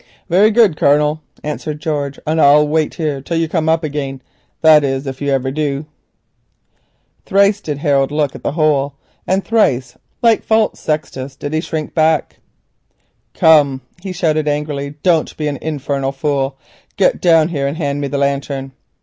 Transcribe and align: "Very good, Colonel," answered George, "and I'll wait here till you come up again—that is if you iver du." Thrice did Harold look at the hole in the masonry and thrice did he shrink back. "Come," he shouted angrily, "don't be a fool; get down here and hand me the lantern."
"Very 0.29 0.49
good, 0.49 0.77
Colonel," 0.77 1.21
answered 1.43 1.79
George, 1.79 2.19
"and 2.25 2.41
I'll 2.41 2.67
wait 2.67 2.95
here 2.95 3.21
till 3.21 3.37
you 3.37 3.47
come 3.47 3.69
up 3.69 3.83
again—that 3.83 4.83
is 4.83 5.05
if 5.05 5.21
you 5.21 5.31
iver 5.31 5.51
du." 5.51 5.85
Thrice 7.27 7.61
did 7.61 7.77
Harold 7.77 8.11
look 8.11 8.33
at 8.33 8.41
the 8.41 8.53
hole 8.53 8.95
in 8.95 8.95
the 8.95 8.95
masonry 8.95 9.33
and 9.33 9.45
thrice 10.97 11.35
did 11.35 11.53
he 11.53 11.61
shrink 11.61 11.93
back. 11.93 12.37
"Come," 13.35 13.81
he 14.01 14.11
shouted 14.11 14.47
angrily, 14.47 14.95
"don't 15.03 15.37
be 15.37 15.47
a 15.47 16.11
fool; 16.11 16.57
get 16.97 17.21
down 17.21 17.49
here 17.49 17.67
and 17.67 17.77
hand 17.77 18.01
me 18.01 18.07
the 18.07 18.17
lantern." 18.17 18.71